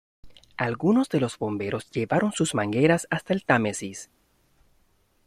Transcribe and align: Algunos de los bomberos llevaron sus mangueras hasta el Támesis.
Algunos 0.57 1.09
de 1.09 1.19
los 1.19 1.37
bomberos 1.37 1.91
llevaron 1.91 2.31
sus 2.31 2.55
mangueras 2.55 3.05
hasta 3.11 3.35
el 3.35 3.43
Támesis. 3.45 4.09